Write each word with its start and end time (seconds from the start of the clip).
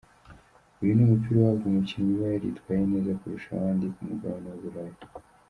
Uyu 0.81 0.91
ni 0.95 1.01
umupira 1.05 1.35
uhabwa 1.39 1.65
umukinnyi 1.67 2.11
uba 2.15 2.27
yaritwaye 2.33 2.83
neza 2.91 3.17
kurusha 3.19 3.49
abandi 3.53 3.85
ku 3.93 3.99
mugabane 4.09 4.47
w’Uburayi. 4.51 4.97